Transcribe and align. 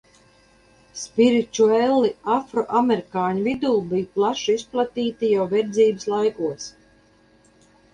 Spiričueli 1.01 2.09
afroamerikāņu 2.37 3.47
vidū 3.51 3.77
bija 3.95 4.11
plaši 4.19 4.59
izplatīti 4.63 5.35
jau 5.39 5.49
verdzības 5.57 6.15
laikos. 6.19 6.73